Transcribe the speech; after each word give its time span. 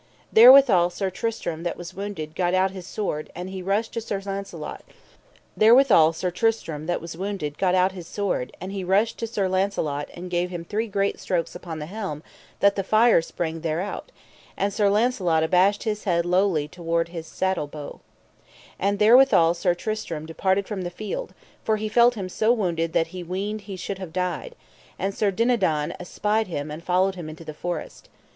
Therewithal 0.33 0.89
Sir 0.89 1.11
Tristram 1.11 1.61
that 1.61 1.77
was 1.77 1.93
wounded 1.93 2.33
gat 2.33 2.55
out 2.55 2.71
his 2.71 2.87
sword, 2.87 3.29
and 3.35 3.51
he 3.51 3.61
rushed 3.61 3.93
to 3.93 4.01
Sir 4.01 4.19
Launcelot, 4.25 4.81
and 5.45 5.87
gave 10.31 10.49
him 10.49 10.65
three 10.65 10.87
great 10.87 11.19
strokes 11.19 11.53
upon 11.55 11.77
the 11.77 11.85
helm 11.85 12.23
that 12.61 12.75
the 12.75 12.83
fire 12.83 13.21
sprang 13.21 13.61
thereout, 13.61 14.11
and 14.57 14.73
Sir 14.73 14.89
Launcelot 14.89 15.43
abashed 15.43 15.83
his 15.83 16.05
head 16.05 16.25
lowly 16.25 16.67
toward 16.67 17.09
his 17.09 17.27
saddle 17.27 17.67
bow. 17.67 17.99
And 18.79 18.97
therewithal 18.97 19.53
Sir 19.53 19.75
Tristram 19.75 20.25
departed 20.25 20.67
from 20.67 20.81
the 20.81 20.89
field, 20.89 21.35
for 21.63 21.77
he 21.77 21.87
felt 21.87 22.15
him 22.15 22.27
so 22.27 22.51
wounded 22.51 22.93
that 22.93 23.07
he 23.13 23.21
weened 23.21 23.61
he 23.61 23.75
should 23.75 23.99
have 23.99 24.11
died; 24.13 24.55
and 24.97 25.13
Sir 25.13 25.29
Dinadan 25.29 25.93
espied 25.99 26.47
him 26.47 26.71
and 26.71 26.83
followed 26.83 27.13
him 27.13 27.29
into 27.29 27.45
the 27.45 27.53
forest. 27.53 28.09